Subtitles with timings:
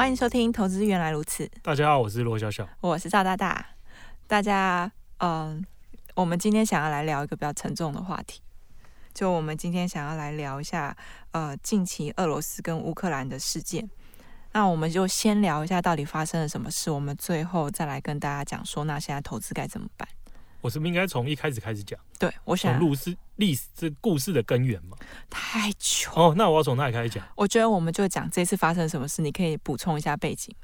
[0.00, 1.44] 欢迎收听《投资原来如此》。
[1.60, 3.66] 大家好，我是罗小小，我是赵大大。
[4.26, 5.62] 大家，嗯，
[6.14, 8.40] 我们今天想要来聊一个比较沉重的话题，
[9.12, 10.96] 就我们今天想要来聊一下，
[11.32, 13.90] 呃，近期俄罗斯跟乌克兰的事件。
[14.52, 20.08] 那我们就先聊一下到底发生了什么事，我们最后再来跟大家讲说，那现在投资该怎么办？
[20.62, 22.00] 我是不是应该从一开始开始讲？
[22.18, 24.96] 对，我想从历史历史这故事的根源嘛。
[25.28, 27.26] 太久哦，那我要从哪里开始讲？
[27.34, 30.54] 我觉得我们就讲这次发生什么事，你可以补充一下背景，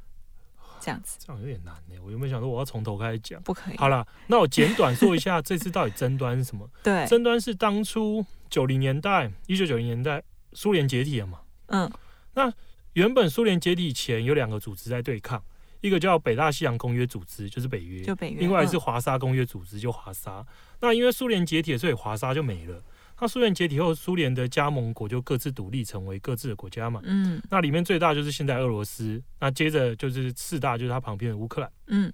[0.79, 1.19] 这样子。
[1.19, 1.96] 这样有点难呢。
[2.05, 3.43] 我有没有想说我要从头开始讲？
[3.43, 3.77] 不可以。
[3.77, 6.68] 好了，那我简短说一下这次到底争端是什么？
[6.85, 11.40] 对，争端是当初九零年代，一九九零年代苏联解体了嘛？
[11.66, 11.90] 嗯，
[12.35, 12.52] 那
[12.93, 15.43] 原本苏联解体前有两个组织在对抗。
[15.80, 18.41] 一个叫北大西洋公约组织，就是北约；就北约。
[18.41, 20.45] 另外是华沙公约组织，就华沙。
[20.80, 22.83] 那因为苏联解体，所以华沙就没了。
[23.18, 27.01] 那苏联解体后，苏联的加盟国就各自独立，成为各自的国家嘛。
[27.05, 27.41] 嗯。
[27.51, 31.73] 那里面最大就是现在俄罗斯，那接着就是四大，就是它旁边的乌克兰。
[31.87, 32.13] 嗯。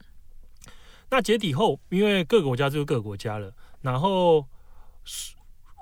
[1.11, 4.47] 那解体后，因为各个国家就是各个国家了，然后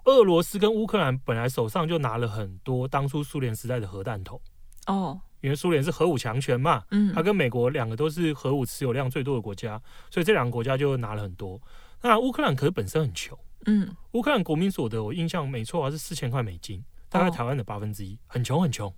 [0.07, 4.41] 俄罗斯跟乌克兰本来手上就拿了很多当初苏联时代的核弹头。
[4.87, 5.21] 哦。
[5.41, 11.61] 因为苏联是核武强权嘛，嗯，它跟美国两个都是核武持有量最多的国家，所以这两个国家就拿了很多。
[12.03, 18.93] 那乌克兰可是本身很穷，嗯，乌克兰国民所得我印象没错啊，是四千块美金，大概台湾的八分之一，很穷很穷。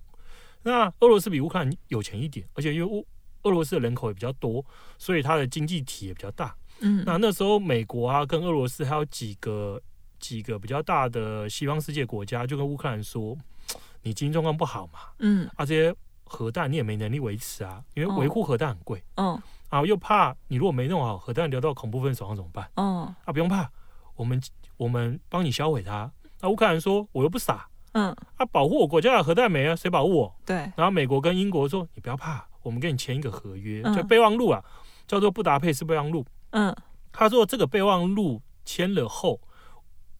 [0.63, 3.05] 那俄罗斯比乌克兰有钱一点，而且因为乌
[3.43, 4.65] 俄罗斯的人口也比较多，
[4.97, 6.55] 所以它的经济体也比较大。
[6.79, 9.81] 嗯，那那时候美国啊跟俄罗斯还有几个
[10.19, 13.37] 几个比较大的西方世界国家就跟乌克兰说，
[14.01, 15.95] 你经济状况不好嘛，嗯，啊这些。
[16.33, 19.03] 核弹你也没能力维持啊，因为维护核弹很贵。
[19.17, 19.39] 嗯，
[19.69, 22.67] 啊，又怕你如果没弄好，核弹流到恐怖分子手上怎么办？
[22.75, 23.69] 嗯，啊，不用怕，
[24.15, 24.41] 我们
[24.77, 26.11] 我们帮你销毁它。
[26.41, 27.67] 那乌克兰说，我又不傻。
[27.91, 29.75] 嗯，啊，保护我国家的核弹没啊？
[29.75, 30.35] 谁保护我？
[30.43, 30.55] 对。
[30.75, 34.65] 然后美国跟英国说，你不要怕，我们跟你签一个合约，嗯、就备忘录啊，
[35.05, 36.25] 叫做布达佩斯备忘录。
[36.49, 36.75] 嗯，
[37.11, 39.39] 他说这个备忘录签了后，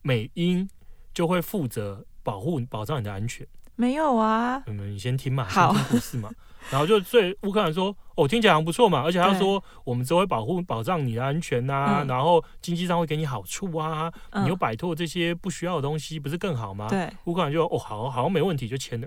[0.02, 0.68] 美英
[1.12, 3.44] 就会负责保护保障你的安全。
[3.76, 6.30] 没有啊，嗯，你先听嘛，好，先听故事嘛。
[6.70, 19.06] 然后就对乌克兰说：“哦，听起来很不错嘛，而且他说我们只会保护、保障你的安全呐、啊嗯，然后经济上会给你好处啊，嗯、你又摆脱这些不需要的东西，不是更好吗？”对，乌克兰就哦，好，好像没问题，就签了。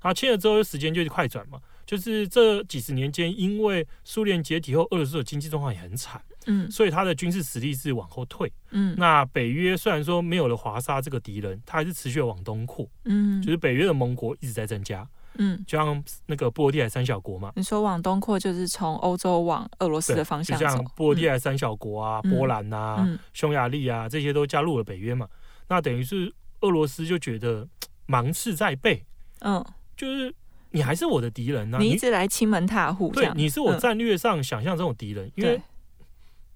[0.00, 15.08] 然后签了之后，时间就快转嘛，就是这几十年间，因为苏联解体后，俄罗斯的经济状况也很惨，嗯，所以它的军事实力是往后退，嗯，那北约虽然说没有了华沙这个敌人，它还是持续的往东扩，嗯，就是北约的盟国一直在增加。
[15.36, 25.28] 嗯，就像那个波罗的海三小国嘛，你说往东扩就是从欧洲往俄罗斯的方向走，就像波罗的海三小国啊，嗯、波兰啊、嗯、匈牙利啊这些都加入了北约嘛，
[25.66, 27.68] 那等于是俄罗斯就觉得
[28.06, 29.04] 芒刺在背，
[29.40, 29.64] 嗯，
[29.96, 30.32] 就是
[30.74, 35.60] 你还是我的敌人啊，你一直来欺门踏户，对，你是我战略上想象这种敌人、嗯，因为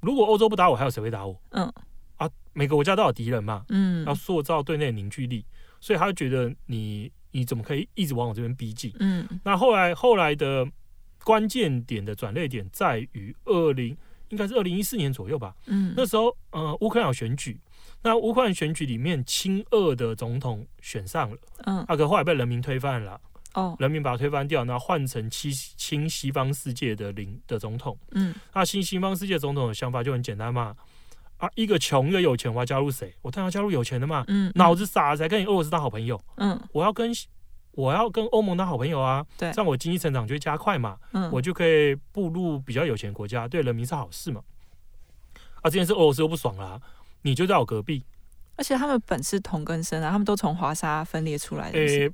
[0.01, 1.41] 如果欧洲不打我，还有谁会打我？
[1.51, 1.73] 嗯，
[2.17, 5.45] 啊，每个国家都有敌人嘛，嗯，要塑造对内的凝聚力，
[5.81, 7.11] 所以他就觉得你。
[7.31, 8.91] 你怎么可以一直往我这边逼近？
[9.01, 10.67] 嗯，那后来后来的
[11.23, 13.95] 关键点的转捩点在于二零，
[14.31, 15.55] 应该是二零一四年左右吧。
[15.67, 17.61] 嗯，那时候呃，乌克兰有选举，
[18.03, 23.21] 那乌克兰选举里面亲俄的总统选上了，嗯，啊，可后来被人民推翻了，
[23.59, 30.75] 哦，人民把他推翻掉，然后换成亲亲西方世界的领的总统，嗯，那新西方世界总统的想法就很简单嘛。
[31.39, 33.15] 啊，一个穷一个有钱，我要加入谁？
[33.23, 34.25] 我当然要加入有钱的嘛。
[34.27, 36.21] 嗯，脑子傻才跟你俄罗斯当好朋友。
[36.37, 37.13] 嗯，我要跟
[37.73, 39.25] 我要跟欧盟当好朋友啊。
[39.37, 40.99] 对，这样我经济成长就会加快嘛。
[41.13, 44.43] 嗯，我就可以步入比较有钱国家，对人民是好事嘛。
[45.63, 46.81] 啊，这件事俄罗斯又不爽啦，啊，
[47.22, 48.04] 你就在我隔壁。
[48.57, 51.78] 而且他们本是同根生啊，他们都从华沙分裂出来的。
[51.78, 52.13] 诶、欸，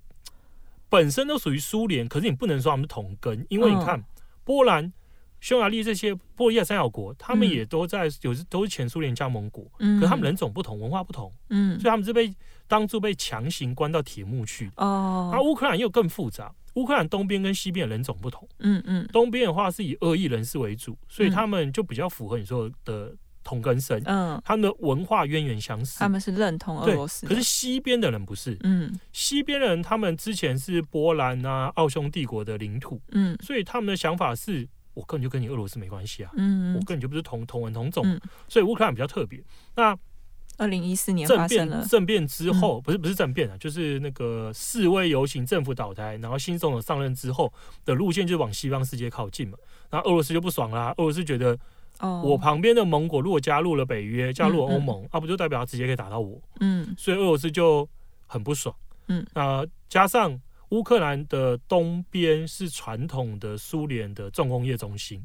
[0.94, 4.04] 本身都属于苏联，可是你不能说他们是同根，因为你看，嗯、
[4.44, 4.92] 波兰。
[5.40, 12.34] 匈牙利这些波罗的海三小国，他们也都在有都是前苏联加盟国，嗯，可他们人种不同，文化不同，嗯，所以他们是被
[12.66, 14.70] 当初被强行关到铁幕去。
[14.78, 23.14] 哦，而乌克兰又更复杂，乌克兰东边跟西边的人种不同，嗯嗯，东边的话是以俄裔人士为主，所以他们就比较符合你说的
[23.44, 27.26] 同根生，嗯，他们的文化渊源相似，他们是认同俄罗斯。
[27.26, 39.40] 可是西边的人不是，嗯，西边人他们之前是波兰啊、奥匈帝国的领土，嗯，所以他们的想法是，我根本就跟你俄罗斯没关系啊，嗯，我根本就不是同同文同种，嗯，所以乌克兰比较特别。
[39.76, 39.96] 那
[40.56, 41.78] 二零一四年政发生了。
[41.78, 42.82] 变，政变之后，嗯。
[42.82, 47.52] 不是不是政变啊，就是那个示威游行、政府倒台，然后新总统上任之后
[47.84, 49.58] 的路线就往西方世界靠近嘛。
[49.90, 51.58] 然后俄罗斯就不爽啦，俄罗斯觉得
[52.00, 56.40] 哦，我旁边的盟国如果加入了北约、加入了欧盟，嗯啊，不就代表他直接可以打到我？
[56.60, 56.94] 嗯。
[56.98, 57.88] 所以俄罗斯就
[58.26, 58.74] 很不爽。
[59.06, 65.24] 嗯，那加上乌克兰的东边是传统的苏联的重工业中心。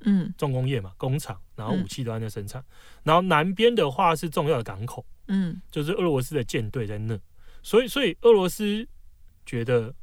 [0.00, 0.32] 嗯。
[0.36, 2.62] 重工业嘛，工厂，然后武器都在那生产，
[3.02, 5.60] 然后南边的话是重要的港口，嗯。
[5.70, 7.18] 就是俄罗斯的舰队在那，
[7.62, 8.86] 所以所以俄罗斯
[9.46, 9.94] 觉得，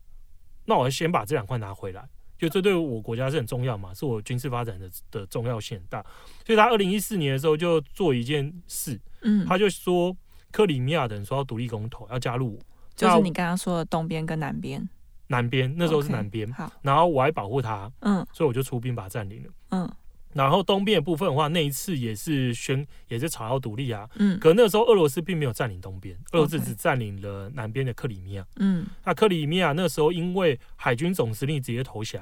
[0.66, 6.06] 那我要先把这两块拿回来，就这对我国家是很重要嘛，是我军事发展的的重要性很大，
[6.46, 10.16] 所以他二零一四年的时候就做一件事，嗯，他就说
[10.52, 12.60] 克里米亚的人说要独立公投，要加入我，
[12.96, 14.88] 就是你刚刚说的东边跟南边，
[15.28, 18.26] 南边那时候是南边，好，然后我还保护他，嗯。
[18.34, 19.50] 所以我就出兵把他占领了。
[19.72, 19.92] 嗯
[20.36, 24.08] 然后东边的部分的话，那一次也是宣，也是吵要独立啊。
[24.18, 28.46] 嗯可那时候俄罗斯并没有占领东边，俄罗斯只占领了南边的克里米亚。
[28.58, 32.22] 嗯那克里米亚那时候因为海军总司令直接投降，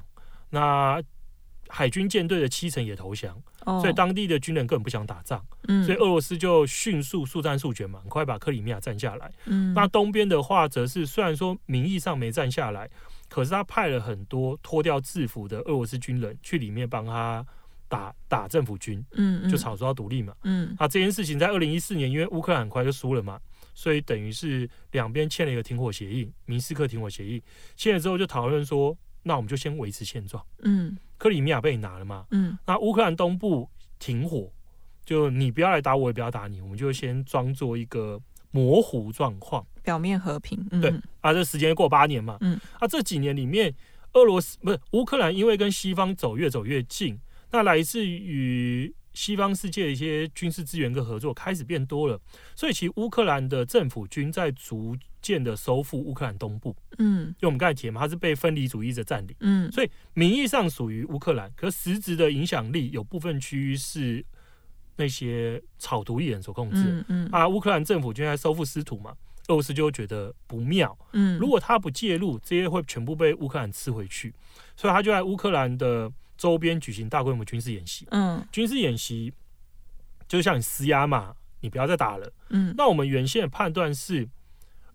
[0.51, 1.01] 那
[1.69, 9.31] 海军舰队的七成也投降，哦，所以当地的军人根本不想打仗，嗯，所以俄罗斯就迅速速战速决嘛，很快把克里米亚占下来。
[9.45, 12.87] 嗯那东边的话，则是虽然说名义上没占下来，
[13.27, 17.43] 可是他派了很多脱掉制服的俄罗斯军人去里面帮他
[17.93, 19.03] 打打政府军。
[19.11, 20.33] 嗯就吵说要独立嘛。
[20.43, 23.39] 嗯啊这件事情在二零一四年，因为乌克兰很快就输了嘛，
[23.75, 27.43] 所以等于是两边签了一个停火协议，明斯克停火协议。
[27.75, 30.43] 签了之后就讨论说，那我们就先维持现状。
[30.63, 33.69] 嗯克里米亚被你拿了嘛，嗯那乌克兰东部
[33.99, 34.51] 停火，
[35.05, 38.19] 就你不要来打我，我也不要打你，我们就先装作一个
[38.51, 39.65] 模糊状况。
[39.83, 40.91] 表面和平，嗯对
[41.21, 43.73] 啊，这时间过八年嘛，嗯，啊，这几年里面，
[44.13, 47.19] 俄罗斯不是乌克兰，因为跟西方走越走越近，
[47.53, 52.19] 那来自于西方世界的一些军事资源跟合作开始变多了，
[52.55, 64.25] 所以其实乌克兰的政府军在逐渐的收复乌克兰东部，嗯因为我们刚才提嘛，它是被分离主义者占领，嗯所以名义上属于乌克兰，可实质的影响力有部分区域是
[64.95, 66.77] 那些草图艺人所控制。
[66.83, 69.11] 嗯嗯啊，乌克兰政府就在收复失土嘛，
[69.47, 70.97] 俄罗斯就会觉得不妙。
[71.11, 74.33] 嗯，如果他不介入，这些会全部被乌克兰吃回去，
[74.75, 78.07] 所以他就在乌克兰的周边举行大规模军事演习。
[78.11, 79.31] 嗯军事演习
[80.27, 82.31] 就像你施压嘛，你不要再打了。
[82.49, 84.27] 嗯那我们原先的判断是，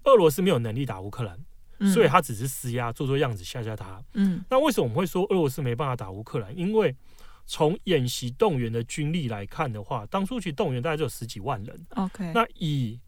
[0.04, 1.38] 俄罗斯没有能力打乌克兰，
[1.78, 4.02] 嗯，所以他只是施压，做做样子吓吓他。
[4.14, 6.56] 嗯那为什么我们会说俄罗斯没办法打乌克兰？
[6.56, 6.94] 因为
[7.46, 11.86] 从演习动员的军力来看的话，当初其实动员大概只有十几万人。
[11.90, 12.98] OK，那以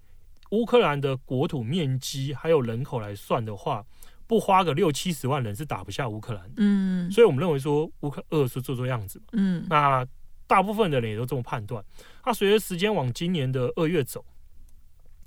[0.51, 3.85] 乌克兰的国土面积还有人口来算的话，
[4.31, 6.49] 不花个六七十万人是打不下乌克兰。
[6.57, 9.25] 嗯所以我们认为说乌克俄罗斯做做样子嘛。
[9.33, 10.07] 嗯那
[10.47, 11.85] 大部分的人也都这么判断。
[12.25, 14.25] 那随着时间往今年的二月走，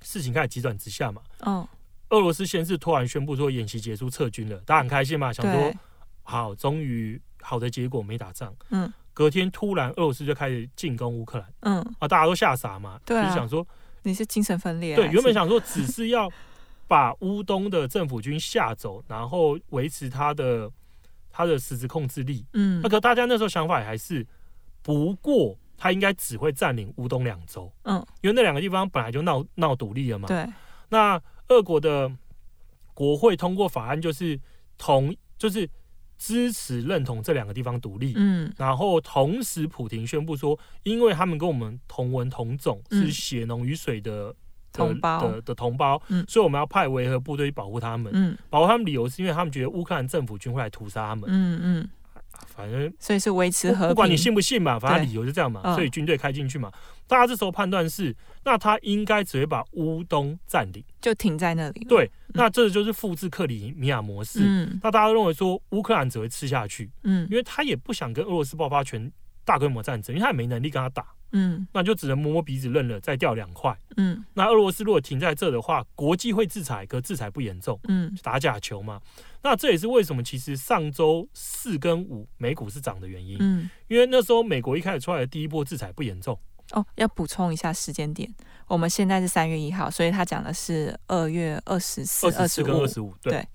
[0.02, 1.22] 事情开始急转直下嘛。
[1.42, 1.68] 哦
[2.12, 5.74] 俄罗斯先是突然宣布说演习结束撤军了，大家很开心嘛，想说
[6.22, 8.56] 好，终于好的结果没打仗。
[8.70, 13.68] 嗯隔天突然俄罗斯就开始进攻乌克兰嗯，啊，大家都吓傻嘛，对啊就是想说。
[14.06, 16.30] 你是精神分裂对，原本想说只是要
[16.88, 20.70] 把乌东的政府军吓走，然后维持他的
[21.30, 22.46] 他的实质控制力。
[22.54, 24.26] 嗯那可大家那时候想法也还是，
[24.82, 30.28] 不过他应该只会占领乌东两州，嗯因为那两个地方本来就闹闹独立了嘛。
[30.28, 30.46] 对
[30.90, 32.12] 那俄国的
[32.94, 34.40] 国会通过法案，就是
[34.78, 35.68] 同就是
[36.18, 38.14] 支持认同这两个地方独立。
[38.16, 44.36] 嗯然后同时，普廷宣布说，因为他们跟我们同文同种，嗯是血浓于水的的
[44.74, 48.12] 同胞的的同胞，嗯所以我们要派维和部队去保护他们。
[48.16, 51.26] 嗯保护他们理由是因为他们觉得乌克兰政府军会来屠杀他们。
[51.28, 51.90] 嗯嗯，
[52.48, 56.72] 反正所以是维持和平，不不管你信不信嘛，反正理由是这样嘛，嗯所以军队开进去嘛。
[57.06, 58.16] 大家这时候判断是，
[58.46, 60.84] 那他应该只会把乌东占领。
[61.02, 64.40] 就停在那里了，对，那这就是复制克里米亚模式。
[64.42, 69.12] 嗯那大家都认为说，乌克兰只会吃下去，嗯因为他也不想跟俄罗斯爆发全
[69.44, 71.06] 大规模战争，因为他也没能力跟他打。
[71.34, 73.78] 嗯那就只能摸摸鼻子认了，再掉两块。
[73.98, 79.02] 嗯那俄罗斯如果停在这的话，国际会制裁，可制裁不严重，嗯打假球嘛。
[79.42, 83.70] 那这也是为什么其实上周四跟五美股是涨的原因，嗯。
[83.90, 86.40] 因为那时候美国一开始出来的第一波制裁不严重，
[86.72, 88.34] 哦，要补充一下时间点，
[88.68, 92.88] 我们现在是三月一号，所以他讲的是二月二十四、二十四跟二。
[92.88, 93.48] 十五，对对，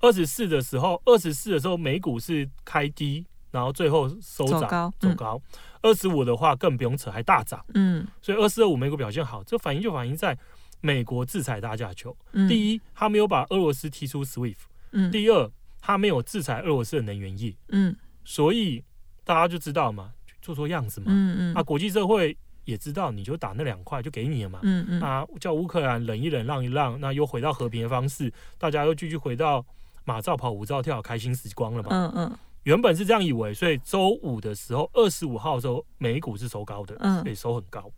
[0.00, 5.40] 二十四的时候，二十四的时候美股是开低然后最后收涨走高。
[5.82, 7.64] 二十五的话更不用扯，还大涨。
[7.74, 10.36] 嗯，所以二四二五美股表现好，这反应就反映在
[10.80, 12.16] 美国制裁大假球。
[12.32, 14.56] 嗯第一，他没有把俄罗斯踢出 SWIFT；
[14.92, 15.50] 嗯第二，
[15.80, 17.54] 他没有制裁俄罗斯的能源业。
[17.68, 18.82] 嗯所以
[19.24, 20.12] 大家就知道嘛，
[20.42, 21.06] 做做样子嘛。
[21.08, 24.58] 嗯嗯啊，国际社会也知道，你就打那两块就给你了嘛。
[24.64, 29.64] 嗯嗯啊，叫乌克兰忍一忍，让一让，那又回到和平的方式，大家又继续回到
[30.04, 31.88] 马照跑，舞照跳，开心时光了嘛。
[31.92, 37.22] 嗯嗯原本是这样以为，所以周五的时候，二十五号的时候，美股是收高的，嗯。
[37.22, 37.88] 所以收很高。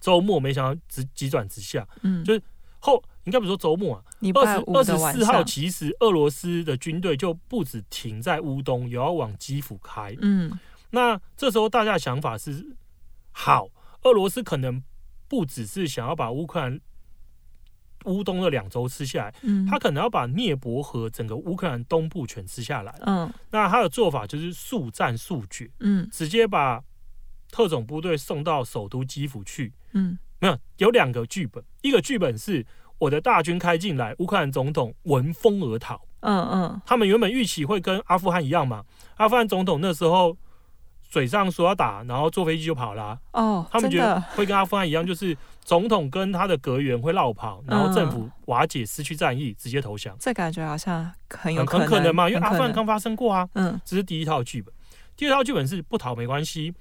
[0.00, 2.42] 周末没想到直急转直下，嗯，就是
[2.78, 4.02] 后应该不是说周末啊，
[4.34, 10.16] 二十二十四号，其实俄罗斯的军队就不止停在乌东，也要往基辅开。
[10.22, 10.58] 嗯。
[10.88, 12.74] 那这时候大家的想法是，
[13.30, 13.68] 好，
[14.04, 14.82] 俄罗斯可能
[15.28, 16.80] 不只是想要把乌克兰
[18.04, 22.94] 乌东的两周吃下来，嗯，他可能要把涅伯河整个乌克兰东部全吃下来。
[23.06, 23.32] 嗯。
[23.50, 26.08] 那他的做法就是速战速决，嗯。
[26.10, 26.82] 直接把
[27.50, 29.72] 特种部队送到首都基辅去。
[29.92, 30.18] 嗯。
[30.38, 32.64] 没有，有两个剧本，一个剧本是
[32.98, 36.00] 我的大军开进来，乌克兰总统闻风而逃。
[36.20, 36.80] 嗯嗯。
[36.86, 38.84] 他们原本预期会跟阿富汗一样嘛，
[39.16, 40.36] 阿富汗总统那时候
[41.08, 45.36] 嘴上说要打，然后坐飞机就跑啦、哦，他们觉得会跟阿富汗一样，就是
[45.70, 48.10] 总统跟他的阁员会落跑，然后政嗯。
[48.10, 53.48] 府瓦解，失去战意，直接投降，这感觉好像很有很很可能嘛，因为阿富汗刚发生过啊。
[53.54, 53.80] 嗯。
[53.84, 54.74] 这是第一套剧本，
[55.14, 56.74] 第二套剧本是不逃没关系，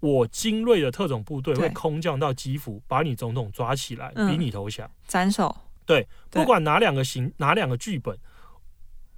[0.00, 4.30] 我精锐的特种部队会空降到基辅，把你总统抓起来，嗯。
[4.30, 4.86] 逼你投降。
[5.06, 8.14] 斩首，对，不管哪两个行，哪两个剧本。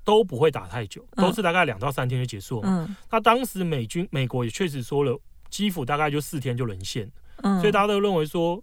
[0.04, 1.26] 都不会打太久，嗯。
[1.26, 2.86] 都是大概两到三天就结束了嘛。
[2.88, 2.96] 嗯。
[3.10, 5.20] 那当时美军美国也确实说了，
[5.50, 7.10] 基辅大概就四天就沦陷，
[7.42, 8.62] 嗯，所以大家都认为说，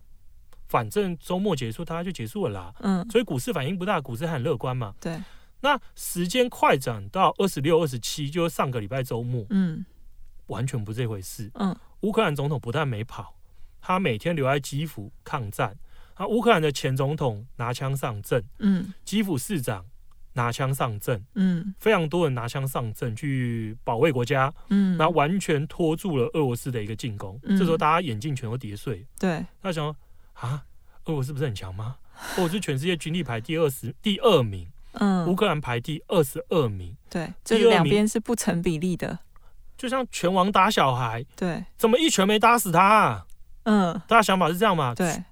[0.67, 2.73] 反正周末结束，大家就结束了啦。
[2.79, 3.07] 嗯。
[3.09, 4.93] 所以股市反应不大，股市还很乐观嘛。
[4.99, 5.17] 对，
[5.61, 9.85] 那时间快转到二十六、二十七，就是上个礼拜周末，嗯。
[10.47, 11.49] 完全不是这回事。
[11.55, 11.75] 嗯。
[12.01, 13.35] 乌克兰总统不但没跑，
[13.81, 15.75] 他每天留在基辅抗战。
[16.13, 18.93] 啊，乌克兰的前总统拿枪上阵，嗯。
[19.03, 19.83] 基辅市长
[20.33, 21.73] 拿枪上阵，嗯。
[21.79, 24.53] 非常多人拿枪上阵去保卫国家。
[24.69, 27.39] 嗯，那完全拖住了俄罗斯的一个进攻。
[27.41, 27.57] 嗯。
[27.57, 29.95] 这时候大家眼镜全都跌碎，对，他想说
[30.35, 30.63] 啊，
[31.05, 31.97] 俄罗斯不是很强吗？
[32.37, 39.19] 俄罗斯全世界军力排第二十第二名，嗯乌嗯克兰排第二十二名，对，这两边是不成比例的，
[39.77, 43.25] 就像拳王打小孩，对，怎么一拳没打死他、啊？
[43.63, 44.93] 嗯大家想法是这样嘛？
[44.95, 45.23] 对，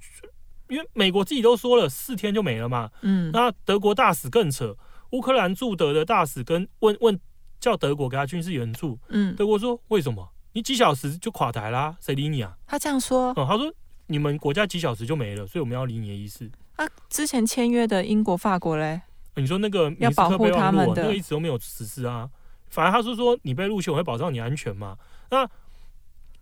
[0.67, 2.89] 因为美国自己都说了，四天就没了嘛。
[3.01, 4.75] 嗯那德国大使更扯，
[5.11, 7.19] 乌克兰驻德的大使跟问问
[7.59, 10.27] 叫德国给他军事援助，嗯，德国说为什么？
[10.51, 11.95] 你几小时就垮台啦？
[12.01, 12.57] 谁理你啊？
[12.67, 13.73] 他这样说，嗯，他说
[14.13, 16.47] 你们国家几小时就没了，所以我们要理你的意思。
[16.75, 19.01] 啊，之前签约的英国、法国嘞，
[19.37, 22.29] 你说那个要保护他们的那个一直都没有实施啊。
[22.69, 24.95] 反而他是说你被入侵，我会保障你安全嘛。
[25.31, 25.49] 那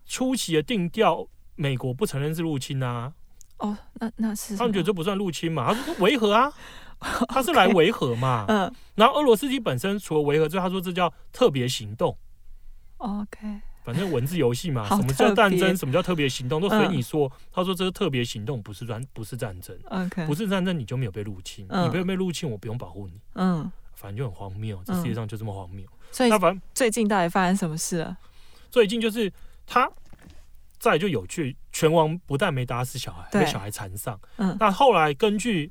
[0.04, 1.26] 初期的定调，
[1.56, 3.14] 美国不承认是入侵啊，
[3.56, 6.52] 哦，那那是他们觉得这不算入侵嘛，他说维和啊，
[7.32, 8.44] 他是来维和嘛。
[8.46, 12.14] 么嗯然后俄罗斯基本身除了维和之外，他说这叫特别行动。
[12.98, 17.30] ，OK，反正文字游戏嘛，什么叫战争，什么叫特别行动，都随嗯你说。
[17.52, 23.14] 他说这个特别行动，不是战，不是战争，OK，不是战争，你就没有被入侵，嗯你没有被入侵，我不用保护你。
[23.34, 25.86] 嗯，反正就很荒谬，这世界上就这么荒谬。
[26.10, 28.16] 所以那反正最近到底发生什么事了？
[28.70, 29.32] 最近就是
[29.66, 29.90] 他，
[30.78, 34.18] 再就有趣，拳王不但没打死小孩，对被小孩缠上。
[34.36, 35.70] 嗯那后来根据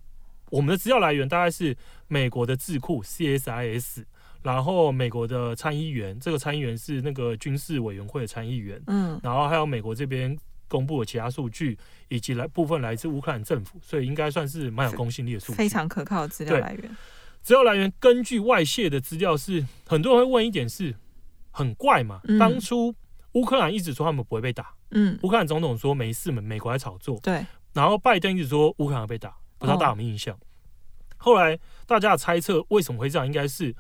[0.50, 1.77] 我们的资料来源，大概是
[2.08, 4.03] 美国的智库 CSIS，
[4.43, 15.57] 然后美国的参议员，这个参议员是那个军事委员会的参议员，嗯然后还有美国这边公布的其他数据，以及来部分来自乌克兰政府，所以应该算是蛮有公信力的数据。
[15.57, 16.98] 非常可靠的资料对来源。
[17.41, 20.95] 资料来源根据外泄的资料是，很多人会问一点是，
[21.51, 22.21] 很怪嘛。
[22.25, 22.93] 嗯当初
[23.33, 30.38] 乌克兰一直说他们不会被打，嗯，乌克兰总统说没事嘛，美国在炒作，对，然后拜登一直说乌克兰被打，不知道大家有没有印象？
[31.17, 33.75] 后来大家的猜测为什么会这样，应该是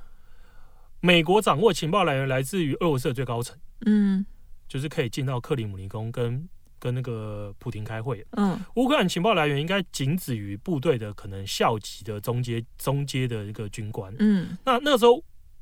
[1.01, 4.25] 美国掌握情报来源来自于俄罗斯的最高层，嗯。
[4.67, 6.47] 就是可以进到克里姆林宫跟
[6.79, 8.25] 跟那个普廷开会。
[8.37, 8.57] 嗯。
[8.75, 14.15] 乌克兰情报来源应该仅止于部队的可能校级的中阶中阶的一个军官。
[14.19, 14.57] 嗯。
[14.63, 15.21] 那那时候，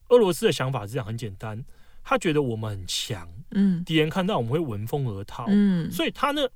[0.10, 1.66] 俄罗斯的想法是这样，很简单，
[2.04, 3.84] 他觉得我们很强，嗯。
[3.84, 5.90] 敌人看到我们会闻风而逃，嗯。
[5.90, 6.48] 所以他那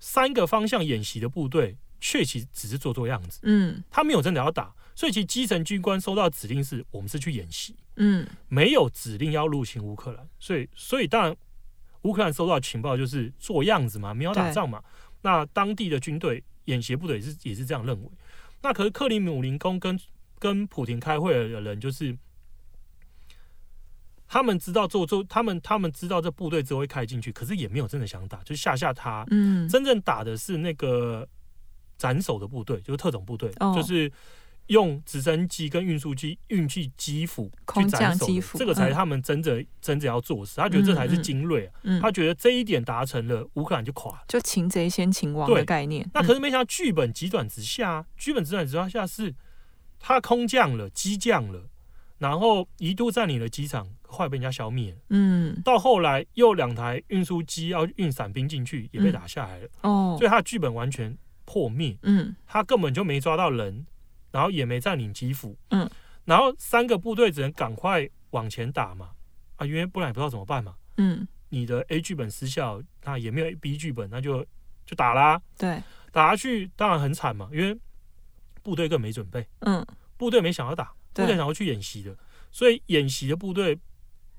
[0.00, 3.84] 三个方向演习的部队，确实只是做做样子，嗯。
[3.88, 4.74] 他没有真的要打。
[5.00, 10.28] 所以其实基层军官收到指令是，我们是去演习，嗯没有指令要入侵乌克兰。
[10.38, 11.34] 所以，所以当然，
[12.02, 14.84] 乌克兰收到情报就是做样子嘛，没有打仗嘛。
[15.22, 18.10] 那当地的军队演习部队也是也是这样认为。
[18.60, 19.98] 那可是克里姆林宫跟
[20.38, 22.14] 跟普廷开会的人，就是
[24.28, 29.24] 他们知道做做，他们他们知道这部队之后会开进去，可是也没有真的想打，就吓吓他。
[29.30, 31.26] 嗯，真正打的是那个
[31.96, 34.12] 斩首的部队，就是特种部队，哦、就是
[34.70, 40.54] 用直升机跟运输机运去基辅去斩首的，这个才是他们真正、嗯、真正要做事。
[40.56, 46.08] 他觉得这才是精锐啊，嗯嗯、他觉得这一点达成了，乌克兰就垮了，就擒贼先擒王的概念。
[46.14, 49.34] 那可是没想到剧本急转直下，剧本急转直下是
[49.98, 51.68] 他空降了，机降了。
[52.18, 54.98] 然后一度占领了机场，后来被人家消灭了。
[55.08, 59.68] 嗯，到后来又两台运输机要运伞兵进去，也被打下来了。
[59.80, 61.96] 哦，所以他的剧本完全破灭。
[62.02, 63.86] 嗯，他根本就没抓到人，
[64.30, 65.56] 然后也没占领基辅。
[65.70, 65.88] 嗯，
[66.24, 69.10] 然后三个部队只能赶快往前打嘛。
[69.56, 70.74] 啊，因为不然也不知道怎么办嘛。
[70.96, 74.44] 嗯，你的 A 剧本失效，那也没有 B 剧本，那就
[74.86, 75.40] 就打啦。
[75.58, 77.78] 对，打下去当然很惨嘛，因为
[78.62, 79.46] 部队更没准备。
[79.60, 80.92] 嗯，部队没想要打。
[81.12, 82.16] 部队想要去演习的，
[82.52, 83.78] 所以演习的部队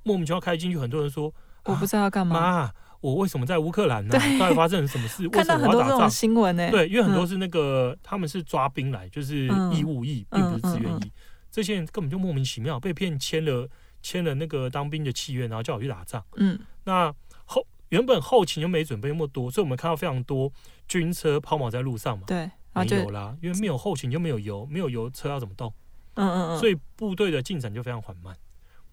[0.04, 1.34] 莫名其妙开进去，很多人说
[1.66, 2.40] 我不知道要干嘛。
[2.40, 4.12] 妈，我为什么在乌克兰呢？
[4.40, 5.28] 到底发生了什么事？
[5.28, 6.10] 为什么我要打仗？
[6.10, 6.70] 新闻呢。
[6.72, 11.12] 对，因为很多是那个他们是抓兵来，就是义务役，并不是自愿役。
[11.52, 13.68] 这些人根本就莫名其妙被骗签了
[14.02, 16.24] 签了那个当兵的契约，然后叫我去打仗。
[16.38, 17.14] 嗯，那
[17.46, 20.52] 后原本后勤又没准备那么多，所以我们看到非常多
[20.88, 22.26] 军车抛锚在路上嘛。
[22.28, 25.74] 对，没有啦，因为没有后勤就没有油，没有油车要怎么动？
[26.14, 28.36] 嗯嗯嗯，所以部队的进展就非常缓慢。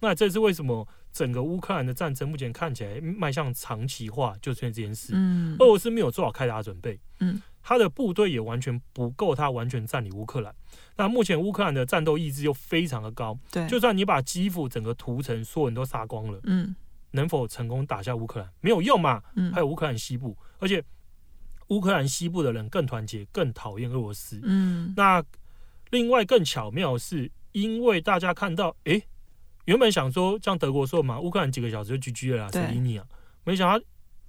[0.00, 5.12] 那这是为什么整个乌克兰的战争目前看起来迈向长期化，就是因为这件事。
[5.14, 6.98] 嗯，俄罗斯没有做好开打准备。
[7.20, 10.54] 嗯，他的部队也完全不够，他完全占领乌克兰。
[10.96, 13.38] 那目前乌克兰的战斗意志又非常的高。
[13.50, 16.74] 对，就算你把基辅整个屠城，所有人都杀光了，嗯，
[17.10, 18.48] 能否成功打下乌克兰？
[18.60, 19.22] 没有用嘛。
[19.34, 20.82] 嗯，还有乌克兰西部，而且
[21.68, 24.40] 乌克兰西部的人更团结，更讨厌俄罗斯。
[24.42, 25.24] 嗯，那。
[25.90, 29.00] 另外更巧妙的是，因为大家看到，哎，
[29.68, 33.04] 原本想说像德国说嘛，乌克兰几个小时就 GG 了啦，谁理你啊？
[33.44, 33.84] 没想到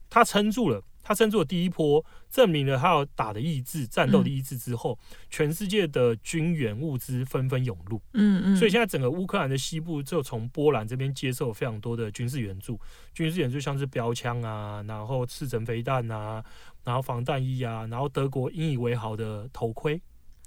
[0.09, 8.01] 他撑住了，他撑住了第一波，证明了他有打的意志、战斗的意志之后，嗯、全世界的军援物资纷纷涌入。
[8.15, 12.77] 嗯嗯，所以现在整个乌克兰的西部就从波兰这边接受非常多的军事援助，
[13.13, 16.43] 军事援助像是标枪啊，然后刺针飞弹啊，
[16.83, 20.01] 然后防弹衣啊，然后德国引以为豪的头盔。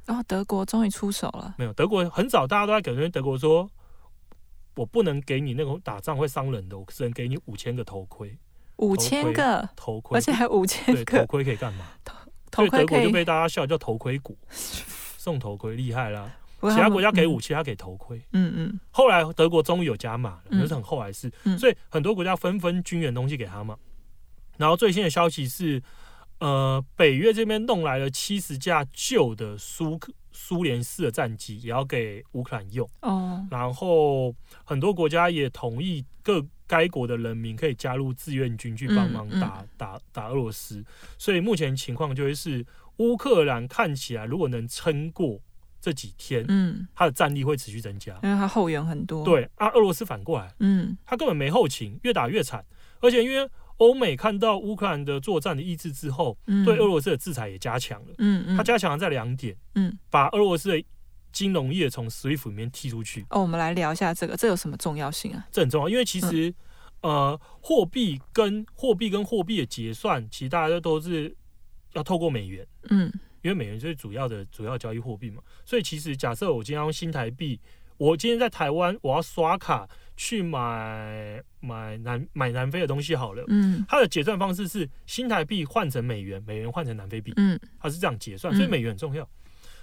[0.09, 1.55] 哦，德国终于出手了。
[1.57, 3.70] 没有，德国很早大家都在感觉德国说，
[4.74, 8.37] 我不能给你那种打仗会伤人的，我只能给你五千个头盔。
[8.76, 11.87] 五千个头盔，而且还五千个头盔可以干嘛？
[12.50, 14.35] 头盔德国就被大家笑叫头盔国，
[15.18, 16.30] 送头盔厉害啦。
[16.62, 18.20] 其他国家给武器，他给头盔。
[18.32, 18.80] 嗯嗯。
[18.90, 21.32] 后来德国终于有加码了，那是很后来事。
[21.58, 23.76] 所以很多国家纷纷军援东西给他嘛。
[24.56, 25.82] 然后最新的消息是。
[26.38, 29.96] 呃，北约这边弄来了七十架旧的苏
[30.33, 32.88] 苏联式的战机，也要给乌克兰用。
[33.01, 40.85] 哦，然后很多国家也同意各该国的人民可以加入志愿军去帮忙打、嗯嗯、打打俄罗斯。
[41.18, 42.64] 所以目前情况就会是
[42.97, 45.38] 乌克兰看起来如果能撑过
[45.81, 49.25] 这几天，嗯，他的战力会持续增加，因为他后援很多。
[49.25, 52.64] 对啊，俄罗斯反过来，嗯，他根本没后勤，越打越惨，
[53.01, 53.49] 而且因为。
[53.83, 58.14] 欧美看到乌克兰的作战的意志之后，嗯、对俄罗斯的制裁也加强了。
[58.18, 60.85] 嗯嗯，它加强了在两点，嗯，把俄罗斯的
[61.33, 63.27] 金融业从 SWIFT 里面踢出去。
[63.31, 65.45] 哦，我们来聊一下这个，这有什么重要性啊？
[65.51, 66.49] 这很重要，因为其实，
[67.01, 71.35] 嗯、呃，货币跟货币跟货币的结算，其实大家都都是
[71.95, 72.64] 要透过美元。
[72.90, 77.59] 嗯，因为美元是主要的主要交易货币嘛，所以其实假设我今天用新台币，
[77.97, 79.88] 我今天在台湾，我要刷卡。
[80.24, 89.24] 去买买南买南非的东西好了，嗯，它的结算方式是新台币换成美元，美元换成南非币，嗯，它是这样结算，所以美元很重要。
[89.24, 89.28] 嗯、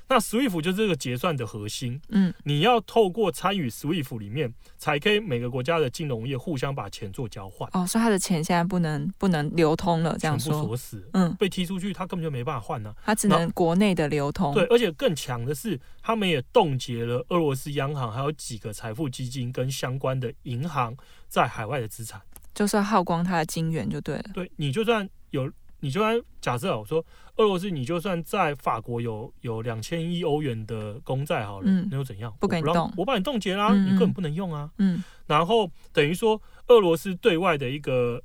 [0.10, 7.70] 那 SWIFT 就是这个结算的核心，嗯，你要透过参与 SWIFT 里面，才可以每个国家的金融业互相把钱做交换。
[7.74, 14.54] 哦，所以他的钱现在不能不能流通了，这样说，全部锁死，嗯，被踢出去，他根本就没办法换呢、啊，它只能国内的流通。
[14.54, 15.80] 对，而且更强的是。
[16.02, 20.96] 他们也冻结了俄罗斯央行还有几个财富基金跟相关的银行
[21.28, 22.20] 在海外的资产，
[22.56, 24.24] 就是耗光他的金元就对了。
[24.34, 27.04] 对，你就算有，你就算假设我说
[27.38, 32.36] 俄罗斯，你就算在法国有有两千亿欧元的公债好了，嗯，那又怎样？
[32.40, 34.70] 不给你动，我，我把你冻结啦，你根本不能用啊。
[34.78, 38.22] 嗯，然后等于说俄罗斯对外的一个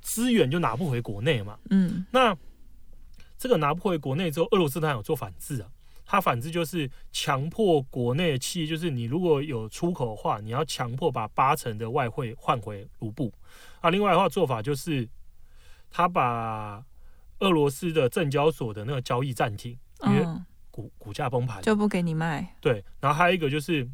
[0.00, 1.58] 资源就拿不回国内嘛。
[1.70, 2.36] 嗯，那
[3.36, 5.68] 这个拿不回国内之后，俄罗斯当然有做反制啊。
[6.04, 13.32] 它反之就是强迫国内的企业，就是你如果有出口的话，你要强迫把八成的外汇换回卢布。
[13.80, 15.08] 啊，另外的话做法就是，
[15.92, 16.82] 他把
[17.40, 20.26] 俄罗斯的证交所的那个交易暂停，因为
[20.70, 22.56] 股股价崩盘，就不给你卖。
[22.60, 23.86] 对，然后还有一个就是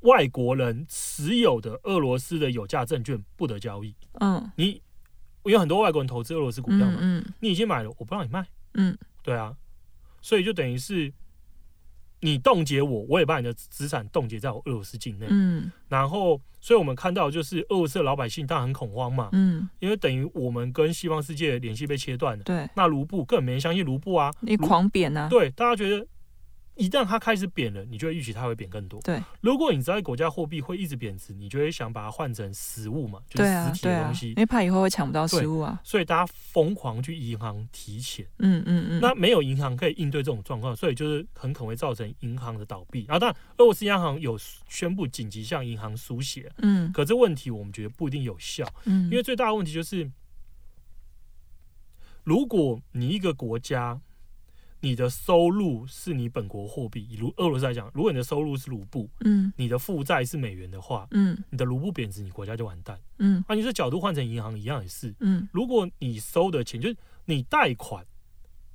[0.00, 3.92] 外国人持有的俄罗斯的有价证券不得交易。
[4.20, 4.80] 嗯，你
[5.42, 6.98] 有很多外国人投资俄罗斯股票嘛？
[7.00, 8.46] 嗯你已经买了，我不让你卖。
[8.74, 9.56] 嗯对啊，
[10.22, 11.12] 所以就等于是
[12.20, 15.26] 你冻结我，我也把你的资产冻结在我俄罗斯境内。
[15.30, 15.70] 嗯。
[15.88, 22.44] 然后，所以我们看到就是俄罗斯的老百姓当然很恐慌嘛，嗯，因为等于我们跟西方世界的联系被切断了。
[22.44, 26.06] 对，那卢布根本没人相信卢布啊，你狂贬啊，对，大家觉得
[26.78, 29.00] 一旦它开始贬了，你就会预期它会贬更多。
[29.02, 35.80] 对，如果你知道国家货币会一直贬值，你就会想把它换成实物嘛，就实体的东西。，因为怕以后会抢不到食物啊。
[35.82, 38.24] 所以大家疯狂去银行提钱。
[38.38, 43.04] 嗯嗯嗯，那没有银行可以应对这种状况，所以就是很可能会造成银行的倒闭。
[43.08, 44.38] 然后，当然，俄罗斯央行有
[44.68, 50.08] 宣布紧急向银行输血，嗯可这问题我们觉得不一定有效，嗯，因为最大的问题就是，
[52.22, 54.00] 如果你一个国家，
[54.80, 59.52] 你的收入是你本国货币，以如俄罗斯来讲，如果你的收入是卢布，嗯。
[59.56, 61.36] 你的负债是美元的话，嗯。
[61.50, 62.98] 你的卢布贬值，你国家就完蛋。
[63.18, 63.44] 嗯。
[63.48, 65.48] 啊，你这角度换成银行一样也是，嗯。
[65.52, 68.04] 如果你收的钱就是你贷款，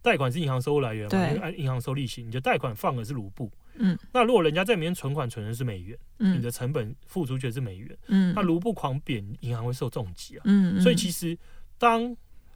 [0.02, 1.38] 贷款是银行收入来源嘛，对。
[1.38, 10.42] 按银行收利息，你的贷款放的是卢布，嗯，那如果人家在里面存款存的是美元，你嗯的成本付出去的是美元，嗯，那卢布狂贬，银行会受重击啊。
[10.44, 11.38] 嗯，所以其实
[11.78, 12.14] 当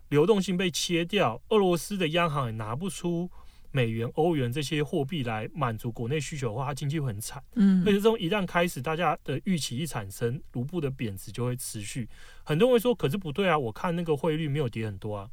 [0.09, 3.29] 流动性被切掉，俄罗斯的央行也拿不出
[3.71, 7.43] 美元、欧元这些货币来满足国内需求的话，它经济会很惨。
[7.55, 12.07] 嗯而且这种一旦开始，大家的预期一产生，卢布的贬值就会持续。
[12.43, 15.29] 很多人会说，可是不对啊，我看那个汇率没有跌很多啊，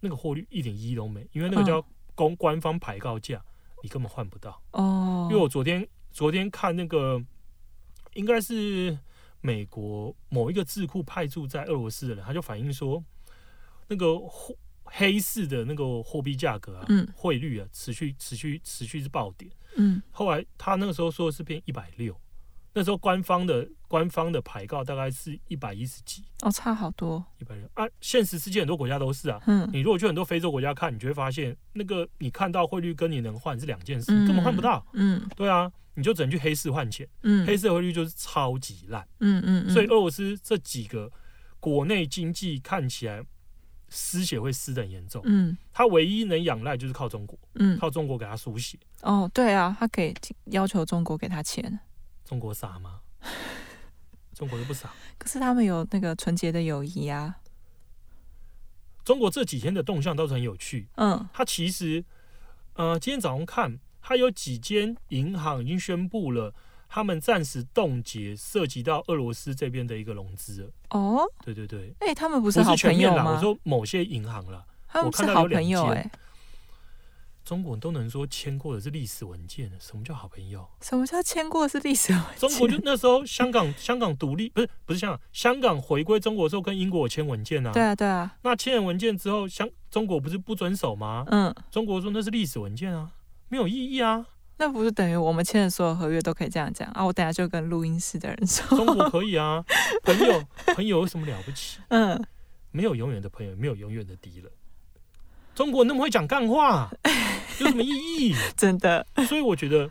[0.00, 3.42] 那个汇率一点意义都没，因为那个叫公官方排告价，
[3.82, 4.62] 你根本换不到。
[4.72, 7.20] 哦，因为我昨天昨天看那个，
[8.12, 8.96] 应该是
[9.40, 13.02] 美国某一个智库派驻在俄罗斯的人，他就反映说，
[13.88, 19.48] 那个货黑市的那个货币价格啊，嗯汇率啊，持续持续持续是暴跌。
[19.76, 22.16] 嗯后来他那个时候说的是变一百六，
[22.72, 27.84] 那时候官方的官方的牌告大概是一百一十几，哦，差好多，一百六啊。
[28.00, 29.42] 现实世界很多国家都是啊。
[29.46, 34.86] 嗯你如果去很多非洲国家看，你就会发现，那个你看到汇率跟你能换是两件事，嗯根本换不到。
[34.92, 39.06] 嗯对啊，你就只能去黑市换钱，嗯，黑市汇率就是超级烂。
[39.20, 41.10] 嗯嗯，所以俄罗斯这几个
[41.58, 43.24] 国内经济看起来
[43.96, 48.76] 失血会失的很严重，嗯他唯一能仰赖就是靠中国，嗯靠中国给他输血。
[49.02, 50.12] 哦，对啊，他可以
[50.46, 51.78] 要求中国给他钱，
[52.24, 53.00] 中国傻吗？
[54.34, 54.92] 中国又不傻。
[55.16, 57.36] 可是他们有那个纯洁的友谊啊，
[59.04, 60.88] 中国这几天的动向都是很有趣。
[60.96, 62.04] 嗯他其实，
[62.74, 66.52] 呃，今天早上看，他有几间银行已经宣布了，
[66.94, 70.70] 他们暂时冻结涉及到俄罗斯这边的一个融资了。
[70.90, 73.32] 哦，对对对，哎，他们不不是好朋友吗？
[73.34, 76.08] 我说某些银行啦，他们我看是好到有两间朋友哎，
[77.44, 80.64] 中国人都能说签过的是历史文件了，什么叫好朋友？
[80.82, 82.48] 什么叫签过是历史文件？
[82.48, 87.72] 中国就那时候香港 香港独立不是不是香港香港回归中国的时候跟英国有签文件啊。
[87.72, 91.24] 对啊对啊，那签了文件之后，香中国不是不遵守吗？
[91.26, 93.10] 嗯，中国说那是历史文件啊，
[93.48, 94.24] 没有意义啊。
[94.56, 97.04] 那不是等于我们签的所有合约都可以这样讲啊？
[97.04, 99.64] 我等下就跟录音室的人说，中国可以啊，
[100.04, 101.78] 朋友朋友有什么了不起？
[101.88, 102.24] 嗯，
[102.70, 104.50] 没有永远的朋友，没有永远的敌人。
[105.54, 106.90] 中国那么会讲干话，
[107.60, 108.34] 有什么意义？
[108.56, 109.90] 真的所以我觉得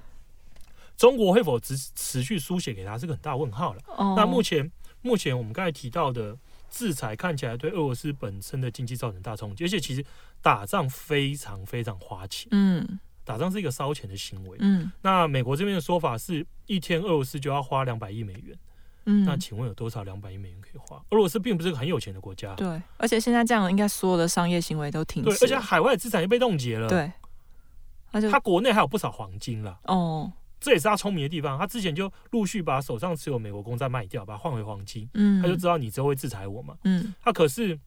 [0.98, 3.82] 中国会否持持续书写给他是个很大问号了。
[3.88, 4.14] 哦。
[4.18, 4.70] 那目前
[5.02, 6.38] 目前我们刚才提到的
[6.70, 10.04] 制裁看起来对俄罗斯本身的经济造成大冲击，而且其实
[10.42, 14.58] 打仗非常非常花钱，嗯打仗是一个烧钱的行为。
[14.60, 18.58] 嗯那美国这边的说法是一天俄罗斯就要花两百亿美元，
[19.06, 20.98] 嗯，那请问有多少两百亿美元可以花？
[21.10, 27.12] 俄罗斯并不是个很有钱的国家，对，而且现在这样，应该所有的商业行为都停止对，而且海外资产也被冻结了，，对，
[28.12, 31.60] 那就他国内还有不少黄金啦，哦，这也是他聪明的地方。
[31.60, 36.78] 他之前就陆续把手上持有美国公债卖掉，把它换回黄金，嗯，他就知道你之后会制裁我嘛。
[36.86, 37.78] 嗯，他可是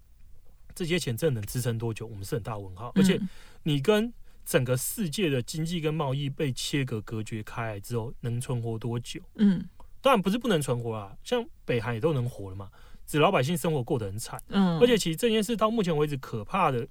[0.75, 2.07] 这些钱真的能支撑多久？
[2.07, 2.93] 我们是很大问号。
[2.95, 3.29] 而且嗯
[3.63, 4.13] 你跟
[4.47, 9.21] 整个世界的经济跟贸易被切割隔绝开来之后，能存活多久？
[9.35, 9.69] 嗯。
[10.01, 12.71] 当然不是不能存活啊，像北韩也都能活了嘛，
[13.05, 14.41] 只老百姓生活过得很惨。
[14.49, 16.87] 嗯，而且其实这件事到目前为止可怕的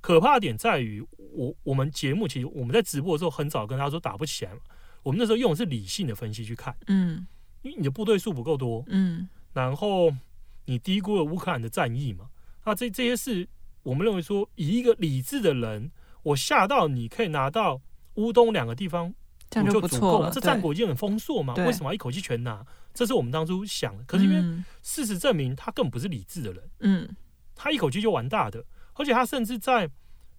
[0.00, 4.60] 可怕的点在于，我我们节目其实我们在直播的时候很早跟他说打不起来嘛，
[5.02, 7.26] 我们那时候用的是理性的分析去看，嗯。
[7.62, 9.28] 因为你的部队数不够多，嗯。
[9.52, 10.14] 然后
[10.66, 12.28] 你低估了乌克兰的战役嘛，
[12.64, 13.48] 那这这些事
[13.82, 15.90] 我们认为说，以一个理智的人，
[16.24, 17.80] 我下到你可以拿到
[18.14, 19.14] 乌东两个地方，
[19.48, 22.66] 这样就不错了，这战果已经很丰硕嘛，为什么要一口气全拿？
[22.92, 26.70] 这是我们当初想的，可是因为嗯事实证明他根本不是理智的人。
[26.80, 27.16] 嗯
[27.54, 29.88] 他一口气就玩大的，而且他甚至在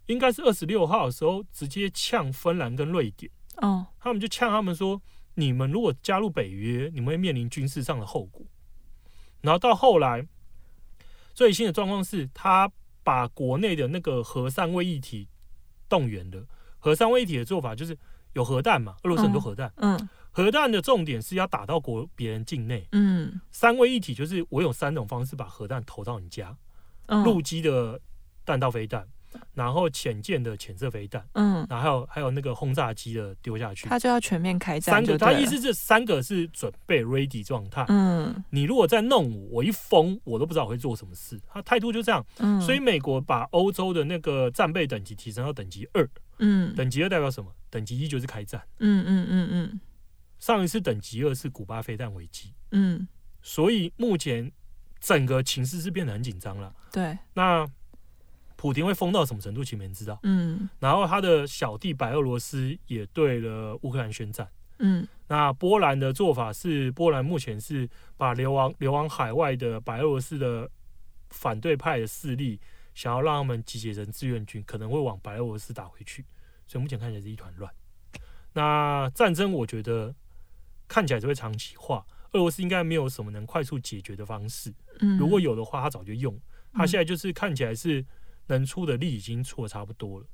[0.07, 5.01] 应该是二十六号的时候直接呛芬兰跟瑞典，哦他们就呛他们说，
[5.35, 8.45] 你们如果加入北约，你们会面临军事上的后果。
[9.41, 10.27] 然后到后来，
[11.33, 12.71] 最新的状况是，他
[13.03, 15.27] 把国内的那个核三位一体
[15.89, 16.43] 动员的。
[16.77, 17.97] 核三位一体的做法就是
[18.33, 26.55] 有核弹嘛，俄罗斯很多核弹，嗯，嗯，核弹的重点是要打到国别人境内，嗯，三位一体就是我有三种方式把核弹投到你家，
[27.07, 27.99] 嗯，陆基的
[28.43, 29.07] 弹道飞弹。
[29.53, 34.95] 然后潜舰的潜射飞弹，嗯，然后还有还有那个轰炸机的丢下去，他就要全面开战。
[34.95, 37.85] 三个，他意思是三个是准备 ready 状态。
[37.89, 41.39] 嗯，你如果再弄我，我一封我都不知道我会做什么事。
[41.47, 42.25] 他态度就这样。
[42.39, 46.09] 嗯，所以美国把欧洲的那个战备等级提升到等级二。
[46.39, 47.51] 嗯，等级二代表什么？
[47.69, 48.61] 等级一就是开战。
[48.79, 49.79] 嗯嗯嗯嗯。
[50.39, 52.53] 上一次等级二是古巴飞弹危机。
[52.71, 53.07] 嗯，
[53.41, 54.51] 所以目前
[54.99, 56.73] 整个情势是变得很紧张了。
[56.91, 57.67] 对，那。
[58.65, 60.19] 普丁会疯到什么程度，其实没人知道。
[60.23, 64.49] 嗯，然后他的小弟白俄罗斯也对了乌克兰宣战。
[64.79, 70.67] 嗯，那波兰的做法是，波兰目前是把流亡流亡海外的白俄罗斯的
[71.29, 72.59] 反对派的势力，
[72.95, 76.25] 想要让他们集结成志愿军，可能会往白俄罗斯打回去。
[76.65, 77.71] 所以目前看起来是一团乱。
[78.53, 80.15] 那战争我觉得
[80.87, 84.73] 看起来是会长期化，俄罗斯应该没有什么能快速解决的方式。
[85.01, 86.35] 嗯，如果有的话，他早就用。
[86.73, 88.03] 他现在就是看起来是。
[88.47, 90.25] 能出的力已经出的差不多了。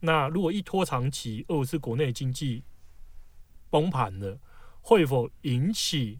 [0.00, 2.64] 那如果一拖长期，俄罗斯国内经济
[3.68, 4.38] 崩盘了，
[4.80, 6.18] 会否引起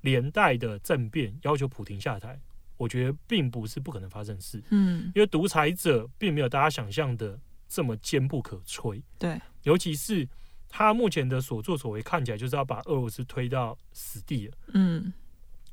[0.00, 2.40] 连带的政变，要求普京下台？
[2.78, 4.62] 我觉得并不是不可能发生的事。
[4.70, 9.00] 嗯，因为独裁者并没有大家想象的这么坚不可摧。
[9.18, 10.26] 对，尤其是
[10.68, 14.56] 他目前的所作所为，看起来就是要把俄罗斯推到死地了。
[14.74, 15.12] 嗯，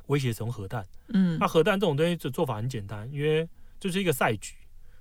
[0.07, 0.85] 威胁使用核弹。
[1.07, 3.47] 嗯，那核弹这种东西的做法很简单，因为
[3.79, 4.55] 就是一个赛局。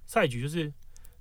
[0.08, 0.72] 赛局就是，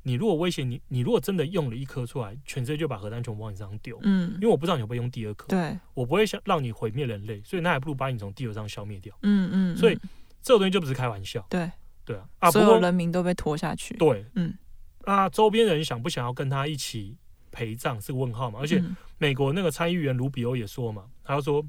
[0.04, 4.00] 你如果威胁你，你如果真的用了一颗出来，全世界就把核弹全部往你身上丢。
[4.02, 5.45] 嗯，因为我不知道你会不会用第二颗。
[5.47, 9.13] 对，我不会想让你毁灭人类，所以那还不如把你从地球上消灭掉。
[9.23, 10.00] 嗯嗯，所以
[10.41, 11.45] 这个东西就不是开玩笑。
[11.50, 11.69] 对，
[12.06, 13.93] 对啊，啊，所有人民都被拖下去。
[13.97, 14.58] 对，嗯，
[15.06, 17.17] 那周边人想不想要跟他一起
[17.52, 18.60] 陪葬是个问号嘛？
[18.62, 18.82] 而且
[19.17, 21.65] 美国那个参议员卢比欧也说嘛，他就说，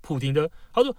[0.00, 0.96] 普京的，他说。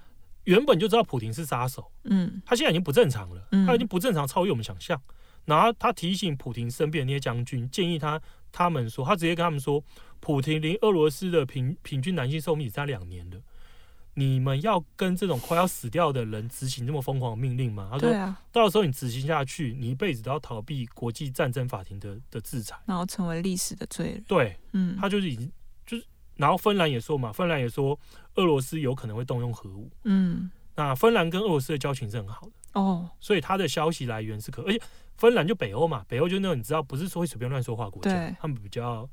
[0.47, 4.99] 原本就知道普廷是杀手，嗯，他现在已经不正常了，嗯、他已经不正常超越我们想象。
[5.43, 9.83] 然后他提醒普廷身边的那些将军，建议他他们说，他直接跟他们说，
[10.21, 13.38] 普廷离俄罗斯的平平均男性寿命只差两年了，
[14.13, 17.89] 你们要跟这种快要死掉的人执行这么疯狂的命令吗？
[17.91, 24.23] 他说，啊、到时候你执行下去，你一辈子都要逃避国际战争法庭的的制裁，然后成为历史的罪人。
[24.29, 25.51] 对，嗯，他就是已经
[25.86, 26.05] 就是，
[26.36, 27.97] 然后芬兰也说嘛，芬兰也说
[28.38, 30.50] 俄罗斯有可能会动用核武，嗯。
[30.80, 32.52] 那芬兰跟俄罗斯的交情是很好的。
[32.73, 34.80] 哦，所以他的消息来源是可，而且
[35.15, 39.10] 芬兰就北欧嘛，北欧就那种你知道，不是说会随便乱说话国家，他们比较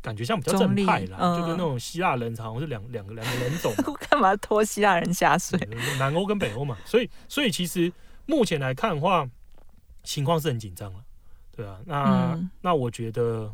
[0.00, 3.74] 感觉像比较正派啦，嗯、就跟那种希腊人好像是两两个两个人种，
[4.08, 5.58] 干嘛拖希腊人下水？
[5.98, 7.92] 南欧跟北欧嘛，所以所以其实
[8.26, 9.28] 目前来看的话，
[10.04, 11.00] 情况是很紧张了，
[11.56, 13.52] 对啊，那、嗯、那我觉得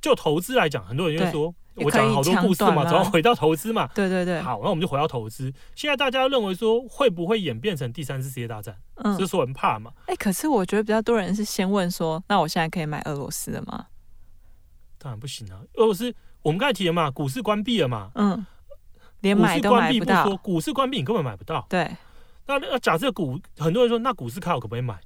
[0.00, 1.54] 就投资来讲，很多人就说。
[1.76, 3.88] 我讲了好多故事嘛，总要回到投资嘛。
[3.94, 4.40] 对对对。
[4.40, 5.52] 好，那我们就回到投资。
[5.74, 8.76] 现在大家认为说，会不会演变成第三次世界大战？
[8.96, 9.92] 嗯，是说很怕嘛。
[10.06, 13.86] 哎、欸，可是我觉得比较多人是先问说，那我现在可以买俄罗斯的吗？
[14.98, 15.60] 当然不行啊！
[15.74, 18.10] 俄罗斯我们刚才提了嘛，股市关闭了嘛。
[18.14, 18.46] 嗯。
[19.20, 20.36] 连买都买不到。
[20.36, 21.66] 股市关闭，你根本买不到。
[21.68, 21.90] 对。
[22.46, 25.00] 那那假设股，很多人说，那股市开我可不可以买？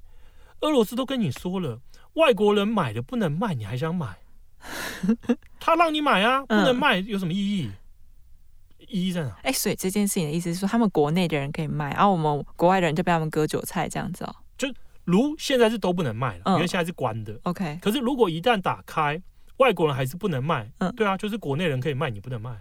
[0.61, 1.79] 俄罗斯都跟你说了，
[2.13, 4.17] 外国人买的不能卖，你还想买？
[5.59, 7.67] 他让你买啊，不能卖有什么意义？
[7.67, 9.29] 嗯、意义在哪？
[9.43, 14.35] 哎、欸，所以这件事情的意思是说，他们国内的人可以卖，然后我们国外的人就被他们割韭菜这样子哦。
[14.57, 14.67] 就
[15.05, 17.39] 如现在是都不能卖了，嗯、因为现在是关的。
[17.43, 17.79] OK。
[17.81, 19.21] 可是如果一旦打开，
[19.57, 20.71] 外国人还是不能卖。
[20.79, 22.57] 嗯，对啊，就是国内人可以卖，你不能卖。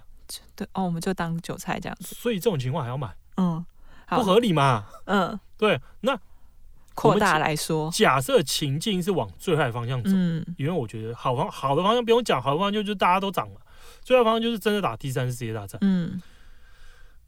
[0.54, 2.14] 对哦，我们就当韭菜这样子。
[2.14, 3.14] 所以这种情况还要买？
[3.36, 3.64] 嗯，
[4.08, 4.86] 不合理嘛。
[5.06, 6.18] 嗯，对，那。
[7.00, 13.60] 扩大来说，假设情境是往最坏的方向走，嗯，因为我觉得好方好的方向不用讲，好的方向就是大家都涨了，
[14.02, 15.78] 最坏方向就是真的打第三次世界大战。
[15.82, 16.20] 嗯，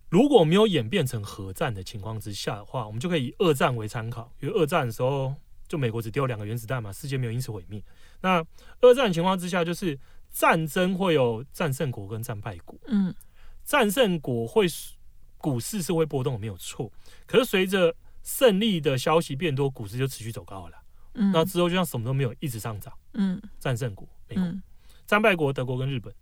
[0.09, 5.33] 如果没有演变成核战的情况之下的话，我们就可以以二战为参考，因为二战的时候
[5.69, 7.81] 就美国只丢两个原子弹嘛，世界没有因此毁灭。
[8.23, 8.45] 那
[8.81, 9.97] 二战的情况之下，就是
[10.33, 13.15] 战争会有战胜国跟战败国，嗯，
[13.65, 14.67] 战胜国会
[15.39, 16.91] 股市是会波动，没有错，
[17.27, 20.77] 可是随着胜利的消息变多，股市就持续走高了。
[21.15, 22.93] 嗯，那之后就像什么都没有，一直上涨。
[23.15, 24.63] 嗯，战胜国美国，嗯、
[25.07, 26.15] 战败国德国跟日本，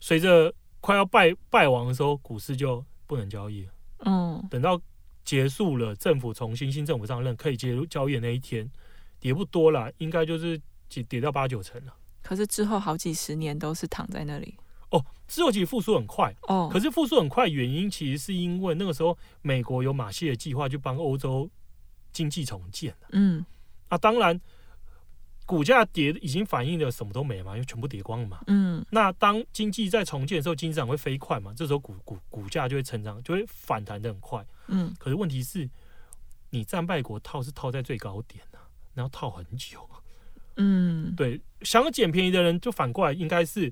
[0.00, 3.72] 随着快要败败亡的时候，股市就不能交易了。
[4.06, 4.80] 嗯，等到
[5.24, 8.68] 结束了，政府重新新政府上任，可以介入交易的那一天，
[9.20, 10.58] 跌不多了，应该就是
[10.88, 11.94] 跌跌到八九成了。
[12.22, 14.56] 可是之后好几十年都是躺在那里。
[14.92, 16.34] 哦，之后其实复苏很快。
[16.42, 21.50] 哦，可是复苏很快原因其实是因为那个时候美国有马歇尔计划，就帮欧洲
[22.12, 22.94] 经济重建。
[23.10, 23.44] 嗯，
[23.88, 24.40] 啊，当然。
[25.44, 28.40] 股价跌已经反映了什么都没了嘛，因为全部跌光了嘛。
[28.46, 34.46] 嗯，那当经济在重建的时候，经济涨会飞快嘛，这时候股股股价就会成长，就会反弹的很快。
[34.68, 35.68] 嗯，可是问题是，
[36.50, 39.86] 你战败国套是套在最高点啊，然后套很久。
[40.56, 43.70] 嗯，对，想要捡便宜的人就反过来，应该是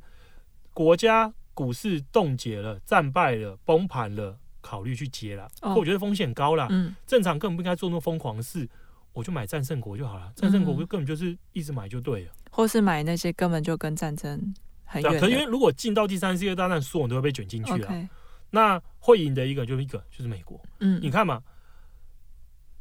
[0.80, 5.46] 国家股市冻结了、战败了、崩盘了，考虑去接了。
[5.60, 6.66] 哦，我觉得风险高了。
[6.70, 8.66] 嗯，正常根本不应该做那么疯狂的事。
[9.12, 14.54] 我就买战胜国就好了，战胜国根本就是一直买就对了，嗯、或是买那些根本就跟战争
[14.86, 15.20] 很远。
[15.20, 18.08] 可是因为如果进到第三次世界大战，所有人都会被卷进去了。
[18.48, 20.58] 那会赢的一个就是一个就是美国。
[20.78, 21.42] 嗯，你看嘛，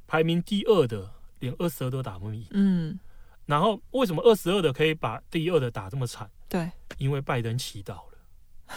[0.08, 2.48] 排名第二的连二十二都打不赢。
[2.52, 2.98] 嗯，
[3.46, 6.30] 然后为什么二十二的可以把第二的打这么惨？
[6.50, 8.04] 对，因为拜登祈祷了。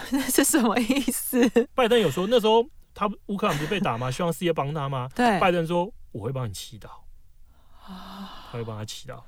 [0.13, 1.49] 那是什么意思？
[1.75, 4.09] 拜登有说那时候他乌克兰不是被打吗？
[4.13, 5.09] 希望世界帮他吗？
[5.15, 6.89] 对，拜登说我会帮你祈祷。
[7.85, 9.21] 他会帮他祈祷，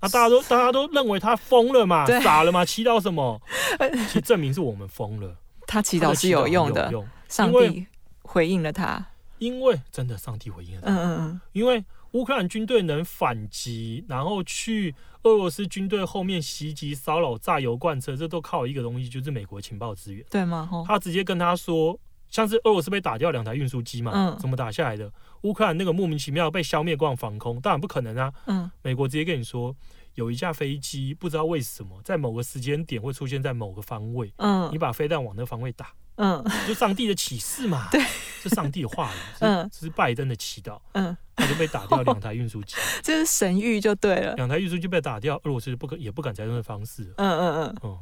[0.00, 2.64] 那大家都 大家都认为他疯了嘛，傻了嘛？
[2.64, 3.40] 祈祷什么？
[3.78, 5.36] 其实证明是我们疯了。
[5.66, 6.92] 他祈祷是有用的，
[7.28, 7.86] 上帝
[8.22, 9.06] 回应了他。
[9.38, 10.90] 因为真的，上帝回应了他。
[10.92, 11.40] 嗯嗯嗯。
[11.52, 14.94] 因为乌克兰军队能反击，然后去
[15.24, 20.68] 俄罗斯军队后面袭击、骚扰、炸油罐车，这都靠一个东西，就是美国情报资源，对吗？
[20.86, 21.98] 他直接跟他说。
[22.28, 24.10] 像是俄罗斯被打掉两台运输机嘛？
[24.14, 25.12] 嗯，怎么打下来的？
[25.42, 28.32] 乌克兰那个莫名其妙被消灭光防空，当然不可能啊。
[28.46, 29.76] 嗯，美国直接跟你说，
[30.14, 34.32] 有一架飞机不知道为什么在某个时间点会出现在某个方位。
[34.38, 35.88] 嗯，你把飞弹往那个方位打。
[36.16, 37.88] 嗯，就上帝的启示嘛。
[37.90, 38.00] 对，
[38.42, 39.18] 是上帝的话语。
[39.40, 40.80] 嗯，这是拜登的祈祷。
[40.92, 42.76] 嗯，他就被打掉两台运输机。
[43.02, 44.34] 这是神谕就对了。
[44.34, 47.12] 两台运输机被打掉，俄罗斯不可也不敢再用的方式。
[47.16, 47.98] 嗯嗯嗯嗯，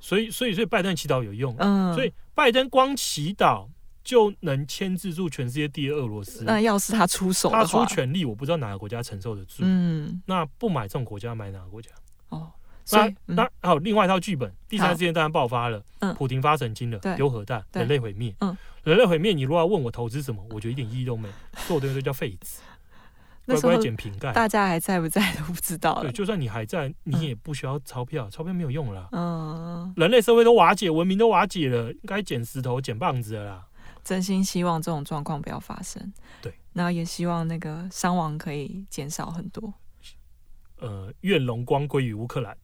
[0.00, 1.54] 所以所以所以拜登祈祷有用。
[1.58, 3.68] 嗯，所以拜登光祈祷。
[4.04, 6.44] 就能牵制住全世界第二俄罗斯。
[6.44, 9.60] 那要是他出手，他出全力，我不知道哪个国家承受得住。
[9.60, 11.88] 嗯，那不买这种国家，买哪个国家？
[12.28, 12.52] 哦，
[12.90, 18.34] 那那还有另外一套剧本，第三次世界大战爆发了，嗯，普丁发神经了，丢核弹，人类毁灭。
[18.40, 22.60] 嗯，人类毁灭，你如果要问我投资什么，我觉得一点意义都没，所有东西都叫废纸，
[23.46, 24.32] 乖乖捡瓶盖。
[24.32, 26.02] 大家还在不在都不知道。
[26.02, 29.08] 对，就算你还在，你也不需要钞票，钞票没有用了。
[29.12, 33.66] 嗯，人类社会都瓦解，文明都瓦解了，应该捡石头、捡棒子了啦。
[34.04, 36.12] 真心希望这种状况不要发生。
[36.42, 39.72] 对，然后也希望那个伤亡可以减少很多。
[40.80, 42.54] 呃，愿荣光归于乌克兰。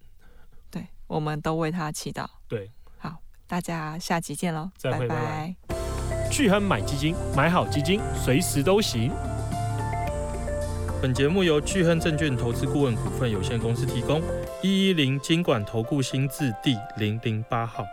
[1.11, 2.25] 对，我们都为他祈祷。
[2.47, 3.17] 对，好，
[3.49, 5.55] 大家下集见喽，再，拜拜。
[6.31, 9.11] 聚亨买基金，买好基金，随时都行。
[11.03, 14.23] 本节目由聚亨证券投资顾问股份有限公司提供，
[14.63, 17.85] 一一零金管投顾新字第零零八号。